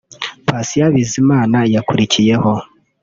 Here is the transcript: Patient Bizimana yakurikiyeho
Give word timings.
Patient 0.47 0.89
Bizimana 0.95 1.57
yakurikiyeho 1.73 2.53